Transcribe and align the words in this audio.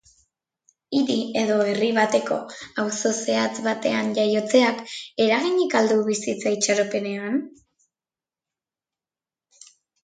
Hiri 0.99 1.17
edo 1.41 1.57
herri 1.65 1.89
bateko 1.97 2.37
auzo 2.85 3.11
zehatz 3.25 3.53
batean 3.67 4.09
jaiotzeak 4.19 4.83
eraginik 5.27 5.77
al 5.83 5.93
du 5.93 6.01
bizitza 6.09 6.57
itxaropenean? 6.59 7.41